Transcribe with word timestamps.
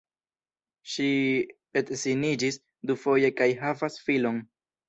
Ŝi 0.93 1.09
edziniĝis 1.81 2.59
dufoje 2.93 3.33
kaj 3.43 3.51
havas 3.63 4.03
filon. 4.09 4.43